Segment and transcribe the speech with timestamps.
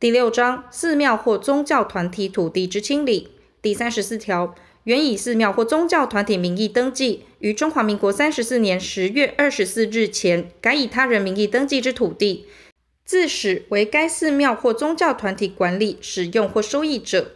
[0.00, 3.28] 第六章寺庙或宗教团体土地之清理。
[3.60, 4.54] 第三十四条，
[4.84, 12.46] 原以寺庙或宗教团体名义登记，于中华民国三十四年十月二十四日前改以他人名义登记之土地，
[13.04, 17.32] 自始为该寺庙或宗教团体管理、使用或收益者，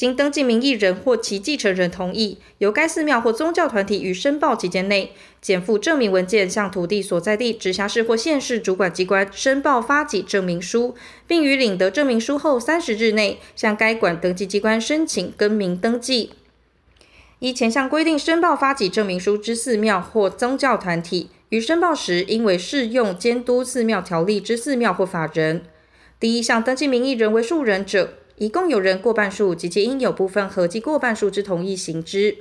[0.00, 5.12] 经登记名义人或其继承人同意，由该寺庙或宗教团体于申报期间内，
[5.42, 10.94] 检附证明文件，向土地所在地直辖市或县市主管机关申报发给证明书，
[11.26, 16.30] 并于领得证明书后三十日内，向该管登记机关申请更名登记。
[17.40, 25.60] 依前项规定申报发给证明书之寺庙或宗教团体，于申报时应为适用监督寺庙条例之寺庙或法人。
[26.18, 32.38] 第一项登记名义人为数人者，一共有人过半数及其应有部分合计过半数之同意行之。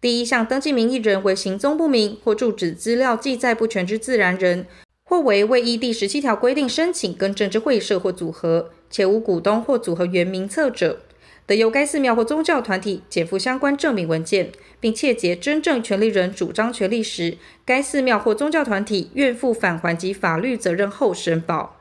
[0.00, 4.68] 第一项登记名义人为行踪不明或住址资料记载不全之自然人，
[5.02, 11.00] 或为未依第十七条规定申请更正之会社或组合，且无股东或组合员名册者，
[11.46, 21.80] 得由该寺庙或宗教团体检附相关证明文件，并切结真正权利人主张权利时，该寺庙或宗教团体愿负返还及法律责任后申报。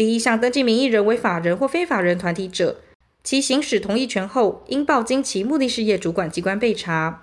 [0.00, 2.80] 第一项登记名义人为法人或非法人团体者，
[3.22, 7.20] 其行使同意权后，应报经其目的事业主管机关备查。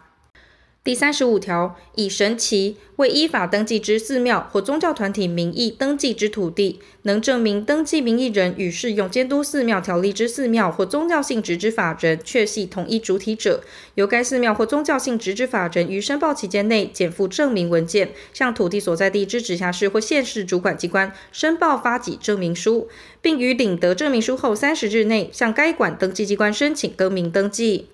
[0.87, 13.61] 第三十五条，以神奇未依法登记之寺庙或宗教团体名义登记之土地，能证明登记名义人与适用监督寺庙条例之寺庙或宗教性质之法人确系同一主体者，
[13.95, 22.87] 由该寺庙或宗教性质之法人于申报期间内检附证明文件，向土地所在地之直辖市或县市主管机关申报发给证明书，
[23.21, 27.87] 并于领得证明书后三十日内，向该管登记机关申请更名登记。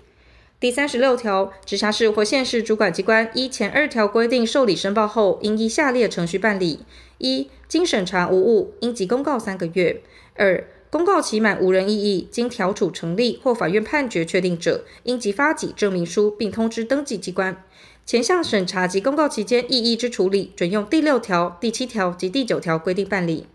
[0.64, 6.80] 第三十六条，直辖市或县市主管机关依前二条规定受理申报后，应依下列程序办理：
[7.18, 9.98] 一、经审查无误，应即公告三个月；
[10.36, 17.62] 二、公告期满无人异议，经调处成立或法院判决确定者，应即发给证明书，并通知登记机关。
[18.06, 23.48] 前项审查及公告期间异议之处理，准用第六条、第七条及第九条规定办理。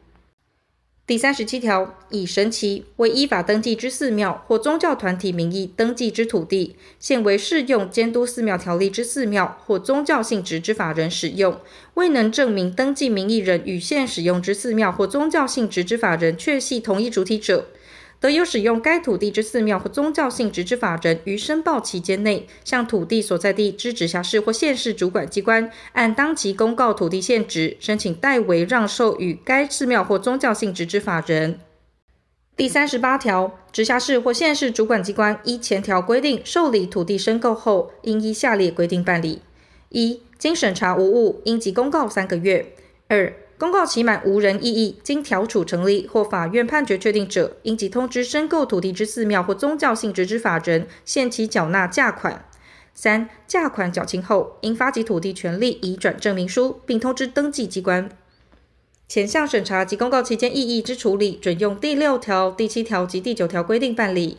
[1.09, 11.59] 第三十七条，以神奇为依法登记之寺庙或宗教团体名义登记之土地，现为适用监督寺庙条例之寺庙或宗教性质之法人使用，
[11.95, 17.65] 未能证明登记名义人与现使用之寺庙或宗教性质之法人确系同一主体者。
[18.21, 31.61] 得有使用该土地之寺庙或宗教性质之法人，于申报期间内，向土地所在地之直辖市或县市主管机关，按当期公告土地现值，申请代为让售与该寺庙或宗教性质之法人。
[32.57, 39.43] 第三十八条，直辖市或县市主管机关依前条规定受理土地申购后，应依下列规定办理：
[39.91, 42.65] 一、经审查无误，应即公告三个月；
[43.07, 52.49] 二、公告期满无人异议，经调处成立或法院判决确定者，应即通知申购土地之寺庙或宗教性质之法人，限期缴纳价款。
[52.95, 58.09] 三、价款缴清后，应发给土地权利移转证明书，并通知登记机关。
[59.09, 64.39] 前项审查及公告期间异议之处理，准用第六条、第七条及第九条规定办理。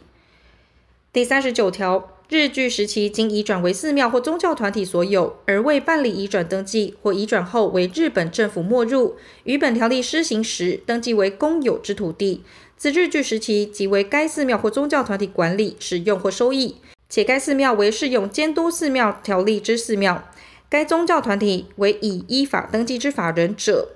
[1.12, 2.19] 第三十九条。
[2.30, 12.44] 日据时期经移转为寺庙或宗教团体所有，而未办理移转登记，或移转后为日本政府没入，于本条例施行时登记为公有之土地，
[12.78, 16.76] 自日据时期即为该寺庙或宗教团体管理、使用或收益，
[17.10, 20.30] 且该寺庙为适用监督寺庙条例之寺庙，
[20.70, 23.88] 该宗教团体为已依法登记之法人者。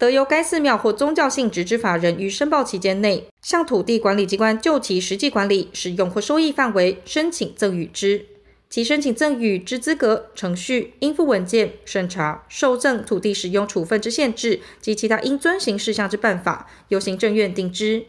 [0.00, 8.24] 得由该寺庙或宗教性质之法人于申报期间内，向土地管理机关就其实际管理、使用或收益范围申请赠与之，
[8.70, 18.06] 其申请赠与之资格、程序、应附文件、审查、受赠土地使用处分之限制及其他应遵行事项之办法，由行政院定之。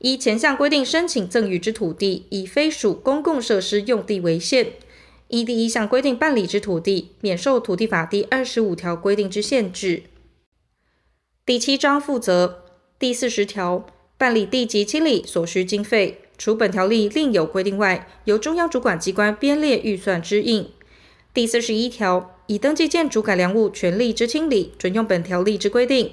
[0.00, 4.66] 依前项规定申请赠与之土地，以非属公共设施用地为限；
[5.28, 10.02] 依第一项规定办理之土地，免受土地法第二十五条规定之限制。
[11.46, 12.64] 第七章负责
[12.98, 13.84] 第四十条
[14.16, 20.70] 办理地籍清理所需经费，除本条例另有规定外，由中央主管机关编列预算支应。
[21.34, 26.12] 第四十一条已登记建筑改良物权利之清理，准用本条例之规定。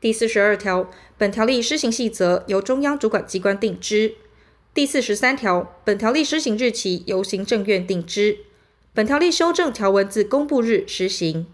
[0.00, 4.16] 第四十二条本条例施行细则由中央主管机关定之。
[4.74, 8.38] 第四十三条本条例施行日期由行政院定之。
[8.92, 11.46] 本条例修正条文自公布日施行。